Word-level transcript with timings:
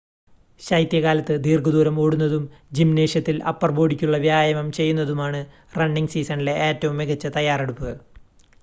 ശൈത്യകാലത്ത് 0.61 1.33
ദീർഘ 1.43 1.67
ദൂരം 1.67 1.99
ഓടുന്നതും 2.01 2.45
ജിംനേഷ്യത്തിൽ 2.71 3.37
അപ്പർ 3.51 3.71
ബോഡിക്കുള്ള 3.71 4.19
വ്യായാമം 4.25 4.71
ചെയ്യുന്നതുമാണ് 4.71 5.41
റണ്ണിങ് 5.77 6.13
സീസണിലെ 6.15 6.55
ഏറ്റവും 6.67 6.97
മികച്ച 6.97 7.27
തയ്യാറെടുപ്പ് 7.37 7.91